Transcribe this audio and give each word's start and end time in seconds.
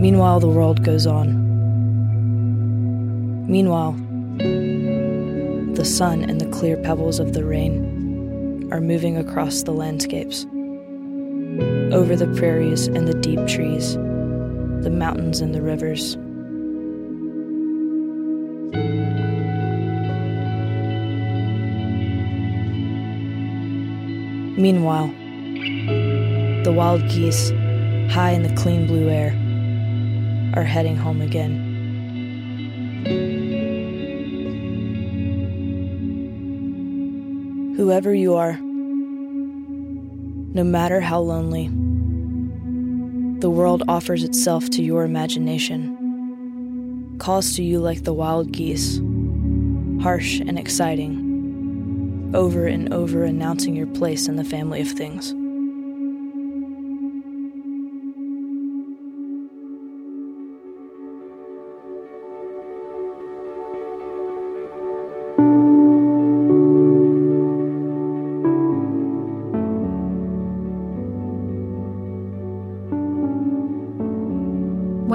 Meanwhile, 0.00 0.40
the 0.40 0.48
world 0.48 0.82
goes 0.82 1.06
on. 1.06 1.46
Meanwhile, 3.46 3.92
the 5.74 5.84
sun 5.84 6.22
and 6.22 6.40
the 6.40 6.46
clear 6.46 6.78
pebbles 6.78 7.20
of 7.20 7.34
the 7.34 7.44
rain 7.44 8.66
are 8.72 8.80
moving 8.80 9.18
across 9.18 9.62
the 9.62 9.72
landscapes, 9.72 10.46
over 11.92 12.16
the 12.16 12.32
prairies 12.38 12.86
and 12.86 13.06
the 13.06 13.12
deep 13.12 13.46
trees, 13.46 13.96
the 13.96 14.88
mountains 14.90 15.42
and 15.42 15.54
the 15.54 15.60
rivers. 15.60 16.16
Meanwhile, 24.58 25.08
the 26.64 26.72
wild 26.72 27.06
geese, 27.10 27.50
high 28.10 28.30
in 28.30 28.44
the 28.44 28.54
clean 28.56 28.86
blue 28.86 29.10
air, 29.10 29.34
are 30.54 30.64
heading 30.64 30.96
home 30.96 31.20
again. 31.20 31.68
Whoever 37.76 38.14
you 38.14 38.34
are, 38.34 38.58
no 40.52 40.64
matter 40.64 41.00
how 41.00 41.20
lonely, 41.20 41.70
the 43.40 43.48
world 43.48 43.82
offers 43.88 44.22
itself 44.22 44.68
to 44.70 44.82
your 44.82 45.04
imagination, 45.04 47.16
calls 47.18 47.56
to 47.56 47.62
you 47.62 47.78
like 47.78 48.04
the 48.04 48.12
wild 48.12 48.52
geese, 48.52 48.98
harsh 50.02 50.40
and 50.40 50.58
exciting, 50.58 52.30
over 52.34 52.66
and 52.66 52.92
over 52.92 53.24
announcing 53.24 53.74
your 53.74 53.86
place 53.86 54.28
in 54.28 54.36
the 54.36 54.44
family 54.44 54.82
of 54.82 54.88
things. 54.88 55.34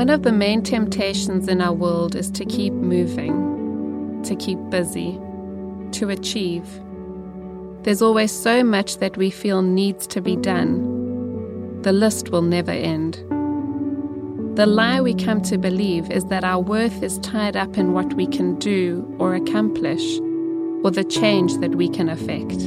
One 0.05 0.13
of 0.13 0.21
the 0.21 0.31
main 0.31 0.61
temptations 0.61 1.47
in 1.47 1.61
our 1.61 1.73
world 1.73 2.13
is 2.13 2.29
to 2.29 2.45
keep 2.45 2.73
moving, 2.73 4.21
to 4.21 4.35
keep 4.35 4.59
busy, 4.69 5.19
to 5.93 6.09
achieve. 6.09 6.63
There's 7.81 8.03
always 8.03 8.31
so 8.31 8.63
much 8.63 8.97
that 8.97 9.17
we 9.17 9.31
feel 9.31 9.63
needs 9.63 10.05
to 10.05 10.21
be 10.21 10.35
done. 10.35 11.81
The 11.81 11.91
list 11.91 12.29
will 12.29 12.43
never 12.43 12.69
end. 12.69 13.15
The 14.55 14.67
lie 14.67 15.01
we 15.01 15.15
come 15.15 15.41
to 15.41 15.57
believe 15.57 16.11
is 16.11 16.25
that 16.25 16.43
our 16.43 16.59
worth 16.59 17.01
is 17.01 17.17
tied 17.17 17.57
up 17.57 17.75
in 17.75 17.93
what 17.93 18.13
we 18.13 18.27
can 18.27 18.59
do 18.59 19.11
or 19.17 19.33
accomplish, 19.33 20.19
or 20.83 20.91
the 20.91 21.03
change 21.03 21.57
that 21.61 21.73
we 21.73 21.89
can 21.89 22.09
affect. 22.09 22.61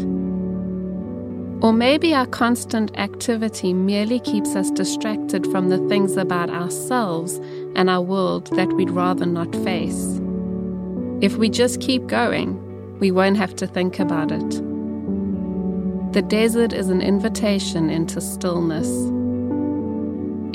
Or 1.69 1.73
maybe 1.75 2.15
our 2.15 2.25
constant 2.27 2.97
activity 2.99 3.75
merely 3.75 4.21
keeps 4.21 4.57
us 4.57 4.71
distracted 4.71 5.47
from 5.49 5.69
the 5.69 5.77
things 5.87 6.17
about 6.17 6.49
ourselves 6.49 7.35
and 7.77 7.91
our 7.91 8.01
world 8.01 8.47
that 8.57 8.73
we'd 8.73 8.89
rather 8.89 9.27
not 9.27 9.55
face. 9.57 10.19
If 11.21 11.37
we 11.37 11.51
just 11.51 11.83
keep 11.83 12.07
going, 12.07 12.57
we 13.01 13.11
won't 13.11 13.37
have 13.37 13.55
to 13.57 13.67
think 13.67 14.01
about 14.01 14.33
it. 14.33 14.51
The 16.15 16.23
desert 16.23 16.73
is 16.73 16.89
an 16.89 17.03
invitation 17.03 17.91
into 17.91 18.23
stillness. 18.23 18.89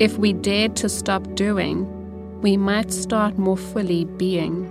If 0.02 0.18
we 0.18 0.34
dared 0.34 0.76
to 0.78 0.90
stop 0.90 1.36
doing, 1.36 1.86
we 2.42 2.58
might 2.58 2.92
start 2.92 3.38
more 3.38 3.56
fully 3.56 4.06
being. 4.06 4.68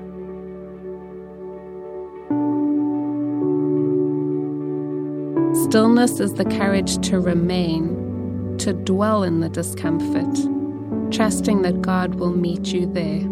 Stillness 5.73 6.21
is 6.21 6.35
the 6.35 6.45
courage 6.45 6.99
to 7.09 7.19
remain, 7.19 8.59
to 8.59 8.75
dwell 8.75 9.23
in 9.23 9.41
the 9.41 9.49
discomfort, 9.49 10.37
trusting 11.11 11.63
that 11.63 11.81
God 11.81 12.17
will 12.17 12.37
meet 12.37 12.75
you 12.75 12.85
there. 12.85 13.23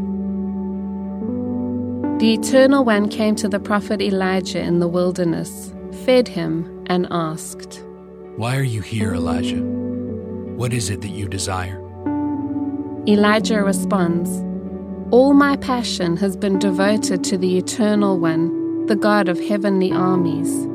The 2.18 2.32
Eternal 2.32 2.82
One 2.82 3.10
came 3.10 3.34
to 3.36 3.46
the 3.46 3.60
prophet 3.60 4.00
Elijah 4.00 4.58
in 4.58 4.78
the 4.78 4.88
wilderness, 4.88 5.74
fed 6.06 6.28
him, 6.28 6.82
and 6.86 7.06
asked, 7.10 7.84
Why 8.36 8.56
are 8.56 8.62
you 8.62 8.80
here, 8.80 9.12
Elijah? 9.12 9.60
What 9.60 10.72
is 10.72 10.88
it 10.88 11.02
that 11.02 11.10
you 11.10 11.28
desire? 11.28 11.78
Elijah 13.06 13.62
responds, 13.62 14.30
All 15.10 15.34
my 15.34 15.58
passion 15.58 16.16
has 16.16 16.38
been 16.38 16.58
devoted 16.58 17.22
to 17.24 17.36
the 17.36 17.58
Eternal 17.58 18.18
One, 18.18 18.86
the 18.86 18.96
God 18.96 19.28
of 19.28 19.38
heavenly 19.38 19.92
armies. 19.92 20.69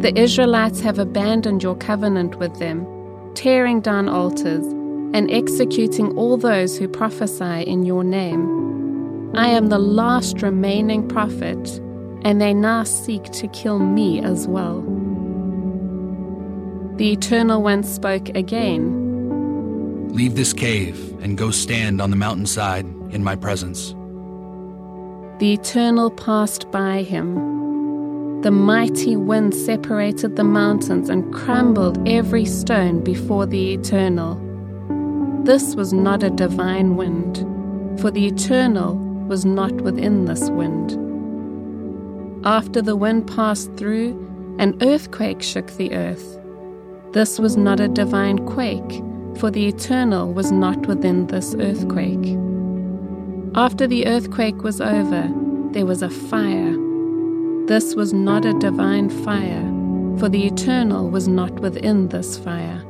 The 0.00 0.16
Israelites 0.16 0.80
have 0.82 1.00
abandoned 1.00 1.60
your 1.60 1.74
covenant 1.74 2.36
with 2.36 2.60
them, 2.60 2.86
tearing 3.34 3.80
down 3.80 4.08
altars 4.08 4.64
and 5.12 5.28
executing 5.28 6.16
all 6.16 6.36
those 6.36 6.78
who 6.78 6.86
prophesy 6.86 7.62
in 7.62 7.84
your 7.84 8.04
name. 8.04 9.34
I 9.34 9.48
am 9.48 9.66
the 9.66 9.80
last 9.80 10.40
remaining 10.40 11.08
prophet, 11.08 11.80
and 12.22 12.40
they 12.40 12.54
now 12.54 12.84
seek 12.84 13.24
to 13.24 13.48
kill 13.48 13.80
me 13.80 14.20
as 14.22 14.46
well. 14.46 14.82
The 16.96 17.10
Eternal 17.10 17.60
One 17.60 17.82
spoke 17.82 18.28
again. 18.36 20.10
Leave 20.10 20.36
this 20.36 20.52
cave 20.52 21.20
and 21.20 21.36
go 21.36 21.50
stand 21.50 22.00
on 22.00 22.10
the 22.10 22.16
mountainside 22.16 22.86
in 23.12 23.24
my 23.24 23.34
presence. 23.34 23.96
The 25.40 25.54
Eternal 25.54 26.12
passed 26.12 26.70
by 26.70 27.02
him 27.02 27.58
the 28.42 28.50
mighty 28.52 29.16
wind 29.16 29.52
separated 29.52 30.36
the 30.36 30.44
mountains 30.44 31.08
and 31.08 31.34
crumbled 31.34 32.08
every 32.08 32.44
stone 32.44 33.02
before 33.02 33.46
the 33.46 33.72
Eternal. 33.72 34.36
This 35.44 35.74
was 35.74 35.92
not 35.92 36.22
a 36.22 36.30
divine 36.30 36.96
wind, 36.96 37.38
for 38.00 38.12
the 38.12 38.28
Eternal 38.28 38.96
was 39.26 39.44
not 39.44 39.72
within 39.80 40.26
this 40.26 40.50
wind. 40.50 40.92
After 42.46 42.80
the 42.80 42.94
wind 42.94 43.26
passed 43.26 43.74
through, 43.74 44.14
an 44.60 44.78
earthquake 44.82 45.42
shook 45.42 45.72
the 45.72 45.92
earth. 45.92 46.38
This 47.12 47.40
was 47.40 47.56
not 47.56 47.80
a 47.80 47.88
divine 47.88 48.46
quake, 48.46 49.02
for 49.36 49.50
the 49.50 49.66
Eternal 49.66 50.32
was 50.32 50.52
not 50.52 50.86
within 50.86 51.26
this 51.26 51.56
earthquake. 51.56 52.38
After 53.56 53.88
the 53.88 54.06
earthquake 54.06 54.62
was 54.62 54.80
over, 54.80 55.28
there 55.72 55.86
was 55.86 56.02
a 56.02 56.10
fire 56.10 56.87
this 57.68 57.94
was 57.94 58.14
not 58.14 58.46
a 58.46 58.54
divine 58.54 59.10
fire, 59.10 59.62
for 60.18 60.30
the 60.30 60.46
Eternal 60.46 61.10
was 61.10 61.28
not 61.28 61.52
within 61.60 62.08
this 62.08 62.38
fire. 62.38 62.82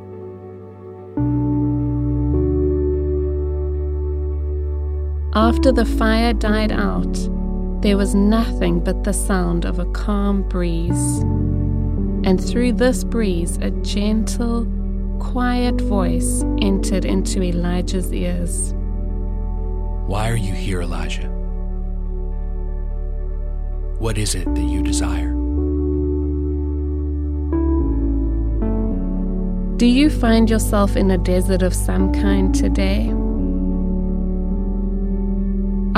After 5.34 5.72
the 5.72 5.84
fire 5.84 6.32
died 6.32 6.70
out, 6.70 7.12
there 7.82 7.96
was 7.96 8.14
nothing 8.14 8.78
but 8.78 9.02
the 9.02 9.12
sound 9.12 9.64
of 9.64 9.80
a 9.80 9.84
calm 9.86 10.48
breeze. 10.48 11.19
And 12.25 12.40
through 12.42 12.75
this 12.75 13.02
breeze, 13.02 13.56
a 13.56 13.70
gentle, 13.82 14.64
quiet 15.19 15.80
voice 15.80 16.44
entered 16.60 17.04
into 17.04 17.42
Elijah's 17.42 18.12
ears. 18.12 18.75
Why 20.06 20.30
are 20.30 20.36
you 20.36 20.54
here, 20.54 20.82
Elijah? 20.82 21.38
What 23.98 24.16
is 24.16 24.36
it 24.36 24.44
that 24.54 24.62
you 24.62 24.80
desire? 24.80 25.32
Do 29.76 29.86
you 29.86 30.08
find 30.08 30.48
yourself 30.48 30.96
in 30.96 31.10
a 31.10 31.18
desert 31.18 31.62
of 31.62 31.74
some 31.74 32.12
kind 32.12 32.54
today? 32.54 33.08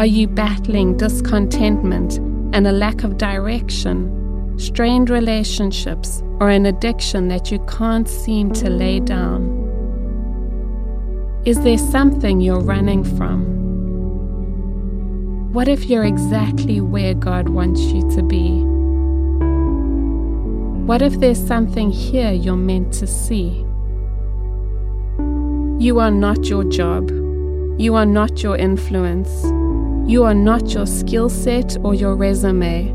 Are 0.01 0.07
you 0.07 0.29
battling 0.29 0.97
discontentment 0.97 2.17
and 2.55 2.67
a 2.67 2.73
lack 2.73 3.05
of 3.05 3.19
direction, 3.19 4.59
strained 4.59 5.11
relationships, 5.11 6.23
or 6.41 6.49
an 6.49 6.65
addiction 6.65 7.29
that 7.29 7.53
you 7.53 7.59
can't 7.67 8.09
seem 8.09 8.51
to 8.55 8.71
lay 8.71 9.01
down? 9.01 9.59
Is 11.45 11.61
there 11.61 11.77
something 11.77 12.41
you're 12.41 12.61
running 12.61 13.05
from? 13.05 13.70
What 15.53 15.67
if 15.67 15.87
you're 15.87 16.05
exactly 16.05 16.81
where 16.81 17.13
God 17.13 17.49
wants 17.49 17.81
you 17.81 18.09
to 18.13 18.23
be? 18.23 18.63
What 20.87 21.03
if 21.03 21.19
there's 21.19 21.45
something 21.45 21.91
here 21.91 22.31
you're 22.31 22.55
meant 22.55 22.93
to 22.95 23.07
see? 23.09 23.67
You 25.85 25.99
are 25.99 26.13
not 26.13 26.45
your 26.45 26.63
job. 26.63 27.11
You 27.81 27.97
are 27.97 28.07
not 28.07 28.45
your 28.45 28.57
influence. 28.59 29.43
You 30.09 30.23
are 30.23 30.35
not 30.35 30.73
your 30.73 30.87
skill 30.87 31.29
set 31.29 31.77
or 31.83 31.97
your 31.97 32.15
resume. 32.15 32.95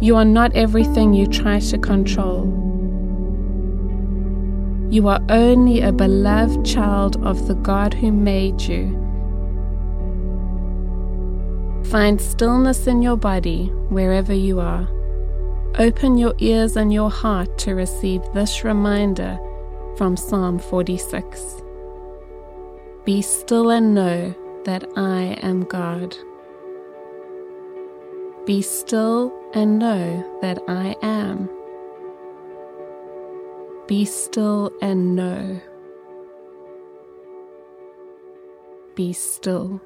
You 0.00 0.16
are 0.16 0.24
not 0.24 0.56
everything 0.56 1.14
you 1.14 1.28
try 1.28 1.60
to 1.60 1.78
control. 1.78 2.46
You 4.90 5.06
are 5.06 5.20
only 5.28 5.82
a 5.82 5.92
beloved 5.92 6.66
child 6.66 7.24
of 7.24 7.46
the 7.46 7.54
God 7.54 7.94
who 7.94 8.10
made 8.10 8.60
you. 8.62 9.07
Find 11.90 12.20
stillness 12.20 12.86
in 12.86 13.00
your 13.00 13.16
body 13.16 13.68
wherever 13.88 14.34
you 14.34 14.60
are. 14.60 14.86
Open 15.78 16.18
your 16.18 16.34
ears 16.36 16.76
and 16.76 16.92
your 16.92 17.10
heart 17.10 17.56
to 17.60 17.74
receive 17.74 18.20
this 18.34 18.62
reminder 18.62 19.38
from 19.96 20.14
Psalm 20.14 20.58
46. 20.58 21.62
Be 23.06 23.22
still 23.22 23.70
and 23.70 23.94
know 23.94 24.34
that 24.66 24.84
I 24.96 25.38
am 25.40 25.64
God. 25.64 26.14
Be 28.44 28.60
still 28.60 29.32
and 29.54 29.78
know 29.78 30.38
that 30.42 30.58
I 30.68 30.94
am. 31.02 31.48
Be 33.86 34.04
still 34.04 34.70
and 34.82 35.16
know. 35.16 35.58
Be 38.94 39.14
still. 39.14 39.80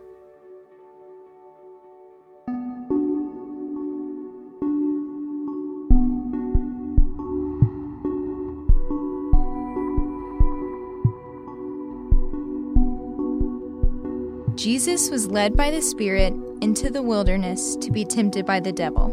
Jesus 14.63 15.11
was 15.11 15.27
led 15.27 15.57
by 15.57 15.73
the 15.73 15.83
Spirit 15.83 16.33
into 16.61 16.89
the 16.89 17.03
wilderness 17.03 17.75
to 17.75 17.91
be 17.91 18.05
tempted 18.05 18.47
by 18.47 18.61
the 18.61 18.71
devil. 18.71 19.09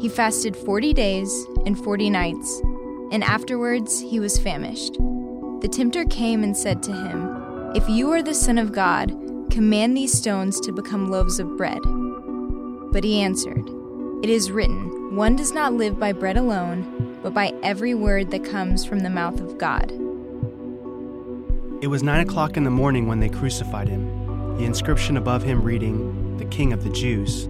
He 0.00 0.08
fasted 0.08 0.56
40 0.56 0.92
days 0.94 1.46
and 1.64 1.78
40 1.78 2.10
nights, 2.10 2.60
and 3.12 3.22
afterwards 3.22 4.00
he 4.00 4.18
was 4.18 4.40
famished. 4.40 4.94
The 5.60 5.70
tempter 5.70 6.04
came 6.06 6.42
and 6.42 6.56
said 6.56 6.82
to 6.82 6.92
him, 6.92 7.72
If 7.76 7.88
you 7.88 8.10
are 8.10 8.20
the 8.20 8.34
Son 8.34 8.58
of 8.58 8.72
God, 8.72 9.16
command 9.48 9.96
these 9.96 10.18
stones 10.18 10.58
to 10.62 10.72
become 10.72 11.08
loaves 11.08 11.38
of 11.38 11.56
bread. 11.56 11.82
But 12.90 13.04
he 13.04 13.20
answered, 13.20 13.70
It 14.24 14.28
is 14.28 14.50
written, 14.50 15.14
One 15.14 15.36
does 15.36 15.52
not 15.52 15.74
live 15.74 16.00
by 16.00 16.10
bread 16.10 16.36
alone, 16.36 17.20
but 17.22 17.32
by 17.32 17.52
every 17.62 17.94
word 17.94 18.32
that 18.32 18.44
comes 18.44 18.84
from 18.84 18.98
the 18.98 19.08
mouth 19.08 19.40
of 19.40 19.56
God. 19.56 20.03
It 21.84 21.90
was 21.90 22.02
nine 22.02 22.26
o'clock 22.26 22.56
in 22.56 22.64
the 22.64 22.70
morning 22.70 23.08
when 23.08 23.20
they 23.20 23.28
crucified 23.28 23.88
him, 23.88 24.56
the 24.56 24.64
inscription 24.64 25.18
above 25.18 25.42
him 25.42 25.62
reading, 25.62 26.38
The 26.38 26.46
King 26.46 26.72
of 26.72 26.82
the 26.82 26.88
Jews. 26.88 27.44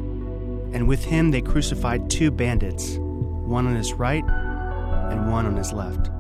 And 0.74 0.88
with 0.88 1.04
him 1.04 1.30
they 1.30 1.40
crucified 1.40 2.10
two 2.10 2.32
bandits, 2.32 2.96
one 2.96 3.68
on 3.68 3.76
his 3.76 3.92
right 3.92 4.24
and 4.24 5.30
one 5.30 5.46
on 5.46 5.54
his 5.54 5.72
left. 5.72 6.10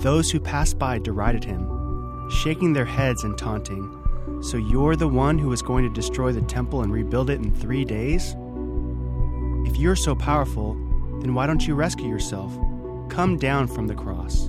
Those 0.00 0.30
who 0.30 0.38
passed 0.38 0.78
by 0.78 1.00
derided 1.00 1.42
him, 1.42 2.30
shaking 2.30 2.72
their 2.72 2.84
heads 2.84 3.24
and 3.24 3.36
taunting, 3.36 4.40
So 4.40 4.56
you're 4.56 4.94
the 4.94 5.08
one 5.08 5.36
who 5.36 5.50
is 5.50 5.62
going 5.62 5.82
to 5.82 5.92
destroy 5.92 6.30
the 6.30 6.42
temple 6.42 6.82
and 6.82 6.92
rebuild 6.92 7.28
it 7.28 7.40
in 7.40 7.52
three 7.52 7.84
days? 7.84 8.36
If 9.68 9.78
you're 9.78 9.96
so 9.96 10.14
powerful, 10.14 10.74
then 11.22 11.34
why 11.34 11.48
don't 11.48 11.66
you 11.66 11.74
rescue 11.74 12.08
yourself? 12.08 12.56
Come 13.08 13.36
down 13.36 13.66
from 13.66 13.88
the 13.88 13.96
cross. 13.96 14.48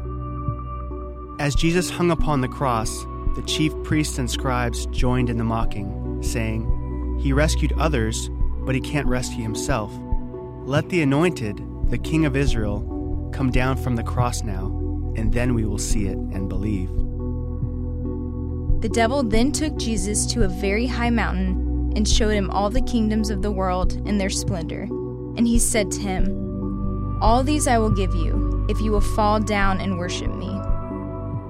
As 1.41 1.55
Jesus 1.55 1.89
hung 1.89 2.11
upon 2.11 2.41
the 2.41 2.47
cross, 2.47 3.03
the 3.35 3.41
chief 3.47 3.73
priests 3.81 4.19
and 4.19 4.29
scribes 4.29 4.85
joined 4.91 5.27
in 5.27 5.37
the 5.37 5.43
mocking, 5.43 6.21
saying, 6.21 7.17
He 7.19 7.33
rescued 7.33 7.73
others, 7.79 8.29
but 8.63 8.75
he 8.75 8.79
can't 8.79 9.07
rescue 9.07 9.41
himself. 9.41 9.91
Let 10.67 10.89
the 10.89 11.01
anointed, 11.01 11.59
the 11.89 11.97
King 11.97 12.27
of 12.27 12.35
Israel, 12.35 13.31
come 13.33 13.49
down 13.49 13.77
from 13.77 13.95
the 13.95 14.03
cross 14.03 14.43
now, 14.43 14.67
and 15.15 15.33
then 15.33 15.55
we 15.55 15.65
will 15.65 15.79
see 15.79 16.05
it 16.05 16.15
and 16.15 16.47
believe. 16.47 16.89
The 18.83 18.93
devil 18.93 19.23
then 19.23 19.51
took 19.51 19.75
Jesus 19.77 20.27
to 20.27 20.43
a 20.43 20.47
very 20.47 20.85
high 20.85 21.09
mountain 21.09 21.91
and 21.95 22.07
showed 22.07 22.35
him 22.35 22.51
all 22.51 22.69
the 22.69 22.83
kingdoms 22.83 23.31
of 23.31 23.41
the 23.41 23.51
world 23.51 23.93
and 24.05 24.21
their 24.21 24.29
splendor. 24.29 24.83
And 24.83 25.47
he 25.47 25.57
said 25.57 25.89
to 25.89 26.01
him, 26.01 27.17
All 27.19 27.41
these 27.41 27.65
I 27.65 27.79
will 27.79 27.89
give 27.89 28.13
you, 28.13 28.63
if 28.69 28.79
you 28.79 28.91
will 28.91 29.01
fall 29.01 29.39
down 29.39 29.81
and 29.81 29.97
worship 29.97 30.31
me. 30.35 30.55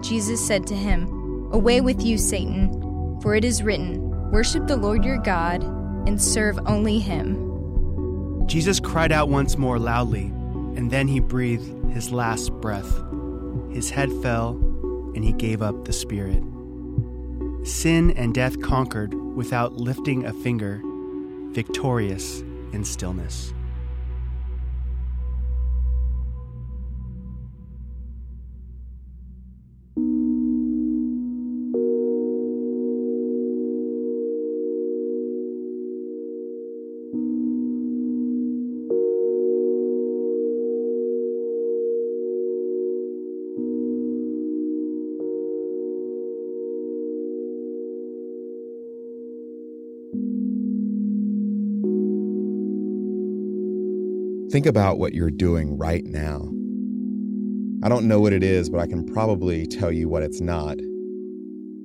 Jesus 0.01 0.45
said 0.45 0.65
to 0.67 0.75
him, 0.75 1.49
Away 1.51 1.81
with 1.81 2.01
you, 2.03 2.17
Satan, 2.17 3.19
for 3.21 3.35
it 3.35 3.45
is 3.45 3.63
written, 3.63 4.31
Worship 4.31 4.67
the 4.67 4.77
Lord 4.77 5.05
your 5.05 5.17
God 5.17 5.63
and 6.07 6.21
serve 6.21 6.59
only 6.65 6.99
him. 6.99 8.47
Jesus 8.47 8.79
cried 8.79 9.11
out 9.11 9.29
once 9.29 9.57
more 9.57 9.77
loudly, 9.77 10.25
and 10.75 10.89
then 10.89 11.07
he 11.07 11.19
breathed 11.19 11.91
his 11.91 12.11
last 12.11 12.51
breath. 12.53 13.01
His 13.71 13.89
head 13.89 14.09
fell, 14.21 14.51
and 15.15 15.23
he 15.23 15.33
gave 15.33 15.61
up 15.61 15.85
the 15.85 15.93
spirit. 15.93 16.43
Sin 17.63 18.11
and 18.11 18.33
death 18.33 18.59
conquered 18.61 19.13
without 19.13 19.73
lifting 19.73 20.25
a 20.25 20.33
finger, 20.33 20.81
victorious 21.51 22.41
in 22.73 22.83
stillness. 22.83 23.53
Think 54.51 54.65
about 54.65 54.99
what 54.99 55.13
you're 55.13 55.31
doing 55.31 55.77
right 55.77 56.03
now. 56.05 56.49
I 57.85 57.87
don't 57.87 58.05
know 58.05 58.19
what 58.19 58.33
it 58.33 58.43
is, 58.43 58.69
but 58.69 58.81
I 58.81 58.85
can 58.85 59.05
probably 59.05 59.65
tell 59.65 59.93
you 59.93 60.09
what 60.09 60.23
it's 60.23 60.41
not. 60.41 60.77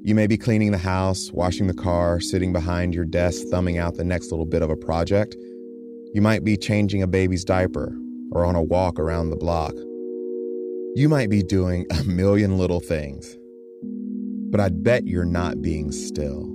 You 0.02 0.16
may 0.16 0.26
be 0.26 0.36
cleaning 0.36 0.72
the 0.72 0.78
house, 0.78 1.30
washing 1.32 1.68
the 1.68 1.74
car, 1.74 2.18
sitting 2.18 2.52
behind 2.52 2.92
your 2.92 3.04
desk, 3.04 3.46
thumbing 3.52 3.78
out 3.78 3.94
the 3.94 4.02
next 4.02 4.32
little 4.32 4.46
bit 4.46 4.62
of 4.62 4.70
a 4.70 4.76
project. 4.76 5.36
You 6.12 6.20
might 6.20 6.42
be 6.42 6.56
changing 6.56 7.02
a 7.02 7.06
baby's 7.06 7.44
diaper 7.44 7.96
or 8.32 8.44
on 8.44 8.56
a 8.56 8.62
walk 8.62 8.98
around 8.98 9.30
the 9.30 9.36
block. 9.36 9.74
You 10.96 11.08
might 11.08 11.30
be 11.30 11.44
doing 11.44 11.86
a 11.92 12.02
million 12.02 12.58
little 12.58 12.80
things, 12.80 13.38
but 14.50 14.60
I'd 14.60 14.82
bet 14.82 15.06
you're 15.06 15.24
not 15.24 15.62
being 15.62 15.92
still. 15.92 16.48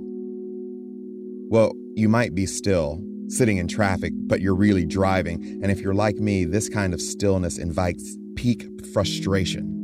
Well, 1.48 1.72
you 1.94 2.10
might 2.10 2.34
be 2.34 2.44
still, 2.44 3.02
sitting 3.32 3.56
in 3.56 3.66
traffic, 3.66 4.12
but 4.14 4.40
you're 4.40 4.54
really 4.54 4.84
driving. 4.84 5.60
And 5.62 5.70
if 5.70 5.80
you're 5.80 5.94
like 5.94 6.16
me, 6.16 6.44
this 6.44 6.68
kind 6.68 6.92
of 6.92 7.00
stillness 7.00 7.58
invites 7.58 8.16
peak 8.36 8.68
frustration. 8.92 9.78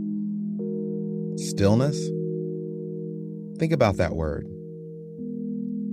Stillness? 1.39 1.97
Think 3.59 3.73
about 3.73 3.97
that 3.97 4.15
word. 4.15 4.47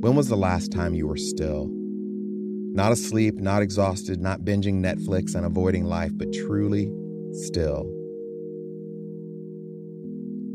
When 0.01 0.15
was 0.15 0.27
the 0.27 0.35
last 0.35 0.71
time 0.71 0.93
you 0.93 1.07
were 1.07 1.17
still? 1.17 1.69
Not 1.71 2.91
asleep, 2.91 3.35
not 3.35 3.61
exhausted, 3.61 4.19
not 4.19 4.41
binging 4.41 4.83
Netflix 4.83 5.33
and 5.33 5.45
avoiding 5.45 5.85
life, 5.85 6.11
but 6.13 6.33
truly 6.33 6.91
still. 7.31 7.89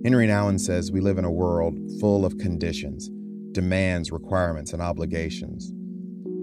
Henry 0.04 0.26
Nouwen 0.26 0.60
says 0.60 0.92
we 0.92 1.00
live 1.00 1.18
in 1.18 1.24
a 1.24 1.30
world 1.30 1.78
full 1.98 2.24
of 2.24 2.36
conditions 2.38 3.10
demands, 3.52 4.12
requirements, 4.12 4.72
and 4.72 4.80
obligations. 4.80 5.72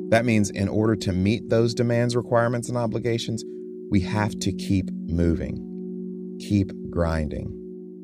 That 0.09 0.25
means 0.25 0.49
in 0.49 0.69
order 0.69 0.95
to 0.95 1.11
meet 1.11 1.49
those 1.49 1.73
demands, 1.73 2.15
requirements, 2.15 2.69
and 2.69 2.77
obligations, 2.77 3.43
we 3.89 3.99
have 4.01 4.37
to 4.39 4.53
keep 4.53 4.89
moving, 5.07 6.37
keep 6.39 6.71
grinding. 6.89 7.53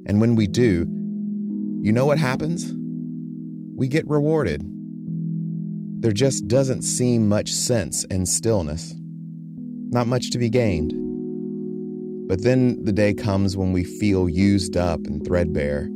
And 0.05 0.19
when 0.19 0.35
we 0.35 0.47
do, 0.47 0.85
you 1.81 1.91
know 1.91 2.05
what 2.05 2.17
happens? 2.17 2.73
We 3.75 3.87
get 3.87 4.07
rewarded. 4.07 4.63
There 6.01 6.11
just 6.11 6.47
doesn't 6.47 6.81
seem 6.81 7.29
much 7.29 7.51
sense 7.51 8.03
in 8.05 8.25
stillness, 8.25 8.93
not 9.89 10.07
much 10.07 10.31
to 10.31 10.37
be 10.37 10.49
gained. 10.49 10.93
But 12.27 12.43
then 12.43 12.83
the 12.83 12.91
day 12.91 13.13
comes 13.13 13.55
when 13.55 13.71
we 13.71 13.83
feel 13.83 14.27
used 14.27 14.75
up 14.75 14.99
and 15.05 15.25
threadbare. 15.25 15.89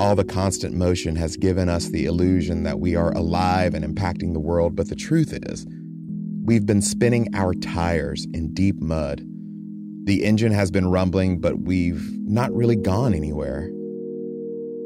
All 0.00 0.16
the 0.16 0.24
constant 0.24 0.74
motion 0.74 1.14
has 1.16 1.36
given 1.36 1.68
us 1.68 1.90
the 1.90 2.06
illusion 2.06 2.62
that 2.62 2.80
we 2.80 2.96
are 2.96 3.12
alive 3.12 3.74
and 3.74 3.84
impacting 3.84 4.32
the 4.32 4.40
world, 4.40 4.74
but 4.74 4.88
the 4.88 4.96
truth 4.96 5.38
is, 5.50 5.66
we've 6.42 6.64
been 6.64 6.80
spinning 6.80 7.28
our 7.34 7.52
tires 7.52 8.26
in 8.32 8.54
deep 8.54 8.80
mud. 8.80 9.22
The 10.04 10.24
engine 10.24 10.52
has 10.52 10.70
been 10.70 10.90
rumbling, 10.90 11.38
but 11.38 11.60
we've 11.60 12.02
not 12.26 12.50
really 12.50 12.76
gone 12.76 13.12
anywhere. 13.12 13.64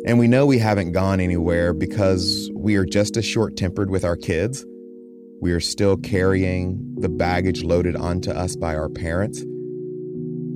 And 0.04 0.18
we 0.18 0.26
know 0.26 0.47
we 0.47 0.59
haven't 0.59 0.90
gone 0.90 1.21
anywhere 1.21 1.73
because 1.73 2.50
we 2.52 2.75
are 2.75 2.85
just 2.85 3.16
as 3.16 3.25
short 3.25 3.56
tempered 3.56 3.90
with 3.90 4.04
our 4.04 4.16
kids. 4.16 4.66
We 5.40 5.52
are 5.52 5.61
still 5.61 5.97
carrying 5.97 6.97
the 6.99 7.09
baggage 7.09 7.62
loaded 7.62 7.94
onto 7.94 8.33
us 8.33 8.56
by 8.56 8.75
our 8.75 8.88
parents. 8.88 9.44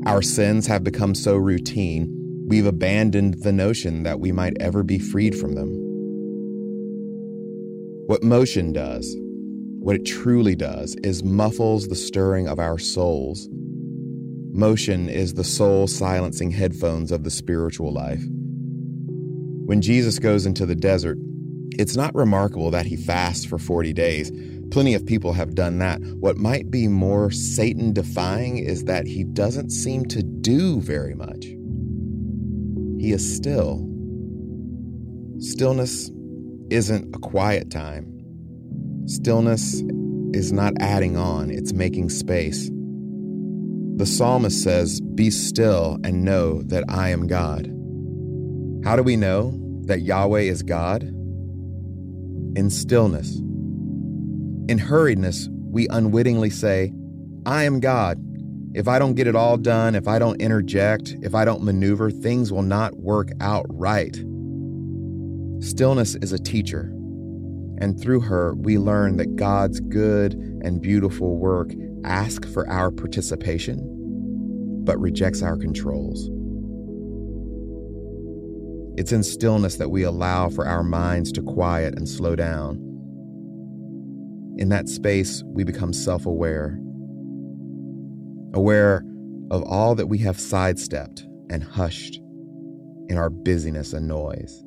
Our 0.05 0.21
sins 0.21 0.67
have 0.67 0.83
become 0.83 1.15
so 1.15 1.37
routine, 1.37 2.13
we've 2.49 2.67
abandoned 2.67 3.43
the 3.43 3.53
notion 3.53 4.05
that 4.05 4.21
we 4.21 4.33
might 4.33 4.57
ever 4.59 4.83
be 4.83 4.99
freed 4.99 5.39
from 5.39 5.55
them. 5.55 5.69
What 8.07 8.23
motion 8.23 8.73
does, 8.73 9.15
what 9.81 9.97
it 9.97 10.07
truly 10.07 10.57
does, 10.57 10.97
is 11.05 11.23
muffles 11.23 11.89
the 11.89 11.95
stirring 11.95 12.49
of 12.49 12.59
our 12.59 12.79
souls. 12.79 13.51
Motion 14.53 15.11
is 15.11 15.35
the 15.35 15.45
soul 15.45 15.87
silencing 15.87 16.51
headphones 16.51 17.13
of 17.13 17.23
the 17.23 17.31
spiritual 17.31 17.93
life. 17.93 18.25
When 19.67 19.83
Jesus 19.83 20.19
goes 20.19 20.47
into 20.47 20.65
the 20.65 20.75
desert, 20.75 21.19
it's 21.73 21.97
not 21.97 22.15
remarkable 22.15 22.71
that 22.71 22.87
he 22.87 22.97
fasts 22.97 23.45
for 23.45 23.59
40 23.59 23.93
days. 23.93 24.33
Plenty 24.71 24.95
of 24.95 25.05
people 25.05 25.35
have 25.35 25.55
done 25.55 25.79
that. 25.81 26.01
What 26.19 26.39
might 26.39 26.71
be 26.71 26.89
more 26.89 27.31
Satan 27.31 27.93
defying 27.93 28.57
is 28.57 28.85
that 28.85 29.07
he 29.07 29.25
doesn't 29.25 29.69
seem 29.69 30.07
to 30.07 30.23
do 30.23 30.81
very 30.81 31.15
much. 31.15 31.58
He 32.99 33.13
is 33.13 33.37
still. 33.37 33.87
Stillness 35.39 36.11
isn't 36.71 37.15
a 37.15 37.19
quiet 37.19 37.71
time. 37.71 38.13
Stillness 39.07 39.83
is 40.35 40.53
not 40.53 40.75
adding 40.81 41.17
on, 41.17 41.51
it's 41.51 41.73
making 41.73 42.11
space. 42.11 42.71
The 43.97 44.07
psalmist 44.07 44.63
says, 44.63 45.01
Be 45.01 45.31
still 45.31 45.99
and 46.05 46.25
know 46.25 46.63
that 46.65 46.85
I 46.89 47.09
am 47.11 47.27
God. 47.27 47.67
How 48.85 48.97
do 48.97 49.03
we 49.03 49.17
know 49.17 49.55
that 49.87 50.03
Yahweh 50.03 50.43
is 50.43 50.63
God? 50.63 51.03
In 51.03 52.71
stillness. 52.71 53.37
In 54.69 54.79
hurriedness, 54.79 55.49
we 55.51 55.89
unwittingly 55.89 56.51
say, 56.51 56.93
I 57.47 57.65
am 57.65 57.81
God. 57.81 58.19
If 58.75 58.87
I 58.87 58.99
don't 58.99 59.15
get 59.15 59.27
it 59.27 59.35
all 59.35 59.57
done, 59.57 59.95
if 59.95 60.07
I 60.07 60.19
don't 60.19 60.41
interject, 60.41 61.17
if 61.23 61.35
I 61.35 61.45
don't 61.45 61.63
maneuver, 61.63 62.11
things 62.11 62.53
will 62.53 62.63
not 62.63 62.97
work 62.99 63.31
out 63.41 63.65
right. 63.69 64.15
Stillness 65.61 66.17
is 66.17 66.33
a 66.33 66.39
teacher, 66.39 66.93
and 67.81 67.99
through 68.01 68.21
her, 68.21 68.55
we 68.55 68.79
learn 68.79 69.17
that 69.17 69.37
God's 69.37 69.81
good 69.81 70.35
and 70.63 70.83
beautiful 70.83 71.39
work 71.39 71.73
asks 72.05 72.53
for 72.53 72.69
our 72.69 72.91
participation, 72.91 73.81
but 74.85 75.01
rejects 75.01 75.43
our 75.43 75.57
controls. 75.57 76.29
It's 78.99 79.13
in 79.13 79.23
stillness 79.23 79.77
that 79.77 79.91
we 79.91 80.03
allow 80.03 80.51
for 80.51 80.67
our 80.67 80.83
minds 80.83 81.33
to 81.33 81.43
quiet 81.43 81.95
and 81.97 82.09
slow 82.09 82.37
down. 82.37 82.77
In 84.59 84.69
that 84.71 84.89
space, 84.89 85.43
we 85.47 85.65
become 85.65 85.93
self 85.93 86.27
aware, 86.27 86.79
aware 88.55 89.05
of 89.51 89.63
all 89.65 89.95
that 89.95 90.07
we 90.07 90.19
have 90.19 90.39
sidestepped 90.39 91.27
and 91.51 91.63
hushed 91.63 92.21
in 93.09 93.17
our 93.17 93.31
busyness 93.31 93.93
and 93.93 94.07
noise. 94.07 94.65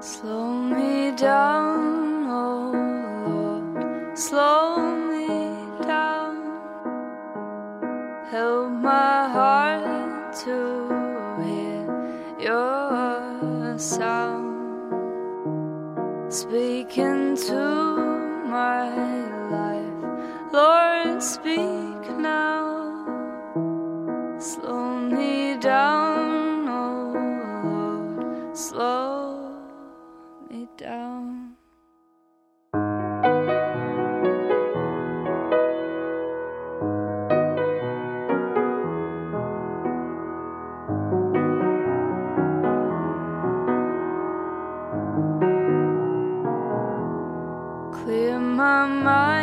Slow 0.00 0.52
me 0.52 1.16
down, 1.16 2.26
oh 2.28 2.70
Lord, 3.26 4.16
slow 4.16 4.94
me 5.10 5.26
down. 5.84 6.36
Help 8.30 8.70
my 8.70 9.28
heart 9.28 10.32
to 10.44 11.42
hear 11.42 12.38
your 12.38 12.85
sound. 13.78 14.54
Speak 16.32 16.98
into 16.98 17.54
my 18.48 18.88
life, 19.50 20.52
Lord, 20.52 21.22
speak 21.22 21.85
my 48.56 48.86
mind, 48.86 49.35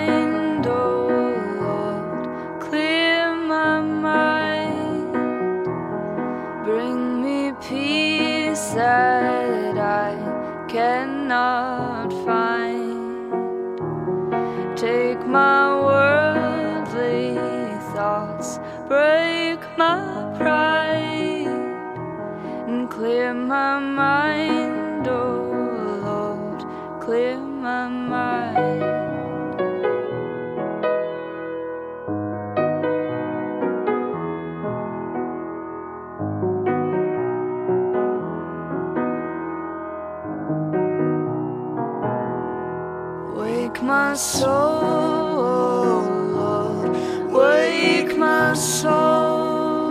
my 44.14 44.18
soul, 44.18 46.04
Lord, 46.38 47.32
wake 47.32 48.16
my 48.16 48.54
soul 48.54 49.90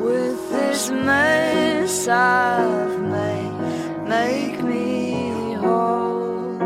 with 0.00 0.38
this 0.48 0.88
mess 0.88 2.08
I've 2.08 2.98
made. 2.98 3.52
Make 4.08 4.62
me 4.62 5.52
whole 5.52 6.62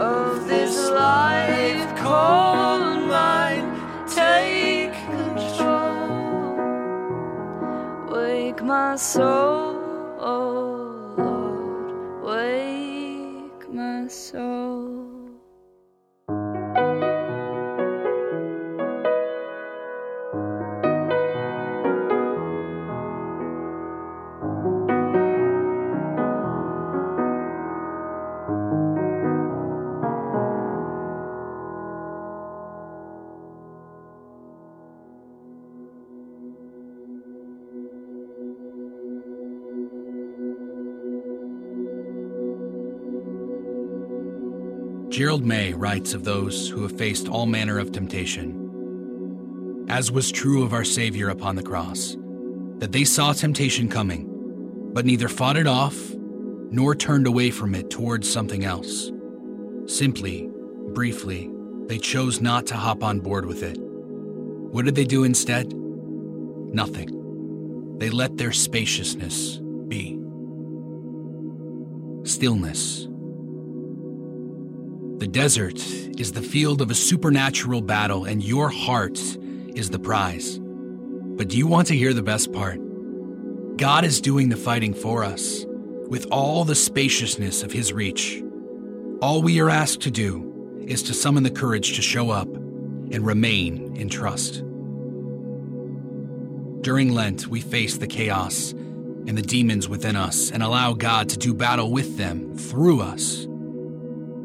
of 0.00 0.48
this 0.48 0.88
life 0.88 1.94
called 1.98 3.08
mine. 3.08 3.68
Take 4.08 4.94
control. 5.04 6.56
Wake 8.08 8.62
my 8.62 8.96
soul, 8.96 9.75
Gerald 45.16 45.46
May 45.46 45.72
writes 45.72 46.12
of 46.12 46.24
those 46.24 46.68
who 46.68 46.82
have 46.82 46.98
faced 46.98 47.26
all 47.26 47.46
manner 47.46 47.78
of 47.78 47.90
temptation. 47.90 49.86
As 49.88 50.12
was 50.12 50.30
true 50.30 50.62
of 50.62 50.74
our 50.74 50.84
Savior 50.84 51.30
upon 51.30 51.56
the 51.56 51.62
cross, 51.62 52.18
that 52.80 52.92
they 52.92 53.04
saw 53.04 53.32
temptation 53.32 53.88
coming, 53.88 54.28
but 54.92 55.06
neither 55.06 55.30
fought 55.30 55.56
it 55.56 55.66
off 55.66 55.96
nor 56.70 56.94
turned 56.94 57.26
away 57.26 57.50
from 57.50 57.74
it 57.74 57.88
towards 57.88 58.30
something 58.30 58.66
else. 58.66 59.10
Simply, 59.86 60.50
briefly, 60.92 61.50
they 61.86 61.96
chose 61.96 62.42
not 62.42 62.66
to 62.66 62.76
hop 62.76 63.02
on 63.02 63.20
board 63.20 63.46
with 63.46 63.62
it. 63.62 63.78
What 63.80 64.84
did 64.84 64.96
they 64.96 65.06
do 65.06 65.24
instead? 65.24 65.72
Nothing. 65.72 67.96
They 67.96 68.10
let 68.10 68.36
their 68.36 68.52
spaciousness 68.52 69.60
be. 69.88 70.20
Stillness. 72.24 73.08
The 75.18 75.26
desert 75.26 75.78
is 76.20 76.32
the 76.32 76.42
field 76.42 76.82
of 76.82 76.90
a 76.90 76.94
supernatural 76.94 77.80
battle, 77.80 78.26
and 78.26 78.44
your 78.44 78.68
heart 78.68 79.18
is 79.74 79.88
the 79.88 79.98
prize. 79.98 80.58
But 80.60 81.48
do 81.48 81.56
you 81.56 81.66
want 81.66 81.88
to 81.88 81.96
hear 81.96 82.12
the 82.12 82.22
best 82.22 82.52
part? 82.52 82.78
God 83.78 84.04
is 84.04 84.20
doing 84.20 84.50
the 84.50 84.58
fighting 84.58 84.92
for 84.92 85.24
us 85.24 85.64
with 86.08 86.26
all 86.30 86.64
the 86.64 86.74
spaciousness 86.74 87.62
of 87.62 87.72
His 87.72 87.94
reach. 87.94 88.42
All 89.22 89.40
we 89.40 89.58
are 89.60 89.70
asked 89.70 90.02
to 90.02 90.10
do 90.10 90.84
is 90.86 91.02
to 91.04 91.14
summon 91.14 91.44
the 91.44 91.50
courage 91.50 91.96
to 91.96 92.02
show 92.02 92.28
up 92.28 92.48
and 92.48 93.24
remain 93.24 93.96
in 93.96 94.10
trust. 94.10 94.62
During 96.82 97.14
Lent, 97.14 97.46
we 97.46 97.62
face 97.62 97.96
the 97.96 98.06
chaos 98.06 98.72
and 98.72 99.36
the 99.36 99.42
demons 99.42 99.88
within 99.88 100.14
us 100.14 100.50
and 100.50 100.62
allow 100.62 100.92
God 100.92 101.30
to 101.30 101.38
do 101.38 101.54
battle 101.54 101.90
with 101.90 102.18
them 102.18 102.54
through 102.56 103.00
us. 103.00 103.46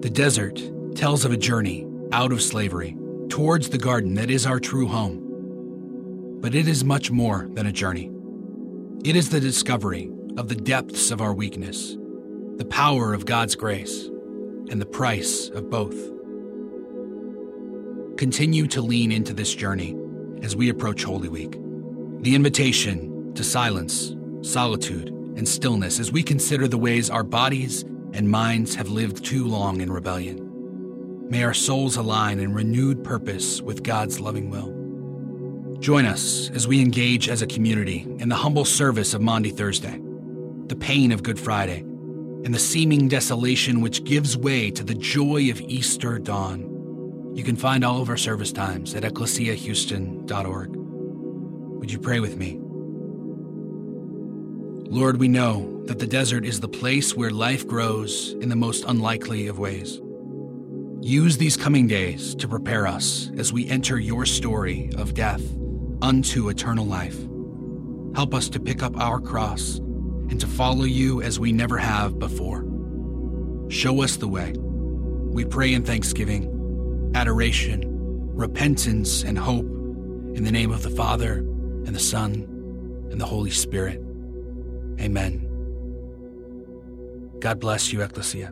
The 0.02 0.10
desert 0.10 0.60
tells 0.96 1.26
of 1.26 1.32
a 1.32 1.38
journey 1.38 1.86
out 2.12 2.32
of 2.32 2.42
slavery 2.42 2.98
towards 3.30 3.70
the 3.70 3.78
garden 3.78 4.16
that 4.16 4.32
is 4.32 4.48
our 4.48 4.60
true 4.60 4.88
home. 4.88 6.40
But 6.42 6.56
it 6.56 6.68
is 6.68 6.84
much 6.84 7.12
more 7.12 7.48
than 7.54 7.68
a 7.68 7.72
journey. 7.72 8.12
It 9.06 9.16
is 9.16 9.30
the 9.30 9.40
discovery 9.40 10.12
of 10.38 10.48
the 10.48 10.56
depths 10.56 11.12
of 11.12 11.22
our 11.22 11.36
weakness, 11.36 11.98
the 12.58 12.66
power 12.68 13.14
of 13.14 13.28
God's 13.28 13.56
grace, 13.56 14.08
and 14.72 14.82
the 14.82 14.88
price 14.88 15.50
of 15.50 15.70
both. 15.70 15.96
Continue 18.18 18.66
to 18.70 18.82
lean 18.82 19.12
into 19.12 19.34
this 19.34 19.54
journey 19.54 19.96
as 20.42 20.56
we 20.56 20.70
approach 20.70 21.04
Holy 21.04 21.30
Week. 21.30 21.56
The 22.22 22.34
invitation 22.34 23.36
to 23.36 23.44
silence, 23.44 24.16
solitude, 24.42 25.10
and 25.10 25.48
stillness 25.48 26.00
as 26.00 26.12
we 26.12 26.24
consider 26.24 26.68
the 26.68 26.80
ways 26.80 27.12
our 27.12 27.24
bodies 27.24 27.86
and 28.14 28.30
minds 28.30 28.76
have 28.76 28.90
lived 28.90 29.24
too 29.24 29.46
long 29.46 29.82
in 29.82 29.92
rebellion. 29.92 30.48
May 31.30 31.44
our 31.44 31.54
souls 31.54 31.96
align 31.96 32.40
in 32.40 32.54
renewed 32.54 33.04
purpose 33.04 33.62
with 33.62 33.84
God's 33.84 34.20
loving 34.20 34.50
will. 34.50 35.80
Join 35.80 36.06
us 36.06 36.50
as 36.52 36.68
we 36.68 36.82
engage 36.82 37.30
as 37.30 37.42
a 37.42 37.48
community 37.48 38.06
in 38.20 38.30
the 38.30 38.36
humble 38.36 38.66
service 38.66 39.14
of 39.14 39.22
Maundy 39.22 39.50
Thursday, 39.50 40.00
the 40.68 40.76
pain 40.76 41.12
of 41.12 41.24
Good 41.24 41.40
Friday, 41.40 41.80
and 41.80 42.54
the 42.54 42.60
seeming 42.60 43.08
desolation 43.08 43.82
which 43.82 44.04
gives 44.04 44.36
way 44.36 44.72
to 44.72 44.84
the 44.84 44.96
joy 44.96 45.50
of 45.50 45.62
Easter 45.62 46.20
dawn. 46.20 47.34
You 47.36 47.44
can 47.44 47.56
find 47.56 47.84
all 47.84 48.02
of 48.02 48.10
our 48.10 48.18
service 48.18 48.52
times 48.52 48.94
at 48.94 49.04
ecclesiahouston.org. 49.04 50.76
Would 51.80 51.92
you 51.92 52.00
pray 52.00 52.20
with 52.20 52.36
me? 52.38 52.60
Lord, 54.92 55.22
we 55.22 55.30
know 55.30 55.82
that 55.86 56.00
the 56.00 56.06
desert 56.06 56.46
is 56.46 56.60
the 56.60 56.68
place 56.68 57.16
where 57.16 57.32
life 57.32 57.66
grows 57.66 58.36
in 58.42 58.50
the 58.50 58.58
most 58.58 58.84
unlikely 58.86 59.48
of 59.48 59.58
ways. 59.58 60.02
Use 61.00 61.38
these 61.38 61.56
coming 61.56 61.88
days 61.88 62.36
to 62.36 62.46
prepare 62.46 62.86
us 62.86 63.32
as 63.38 63.54
we 63.54 63.70
enter 63.70 63.98
your 63.98 64.26
story 64.26 64.92
of 64.98 65.14
death 65.14 65.42
unto 66.02 66.50
eternal 66.50 66.86
life. 66.86 67.18
Help 68.16 68.34
us 68.34 68.50
to 68.50 68.60
pick 68.60 68.84
up 68.84 68.98
our 68.98 69.22
cross 69.22 69.78
and 69.78 70.42
to 70.42 70.46
follow 70.46 70.84
you 70.84 71.22
as 71.22 71.40
we 71.40 71.54
never 71.54 71.78
have 71.78 72.20
before. 72.20 72.66
Show 73.70 74.02
us 74.02 74.18
the 74.18 74.28
way. 74.28 74.54
We 74.58 75.46
pray 75.46 75.74
in 75.74 75.86
thanksgiving, 75.86 77.14
adoration, 77.16 77.82
repentance, 78.36 79.24
and 79.24 79.40
hope 79.40 79.64
in 80.36 80.44
the 80.44 80.52
name 80.52 80.74
of 80.74 80.84
the 80.84 80.90
Father, 80.90 81.36
and 81.36 81.96
the 81.96 82.00
Son, 82.00 82.46
and 83.10 83.22
the 83.22 83.26
Holy 83.26 83.52
Spirit. 83.52 84.04
Amen. 85.00 85.48
God 87.40 87.60
bless 87.60 87.92
you, 87.92 88.02
Ecclesia. 88.02 88.52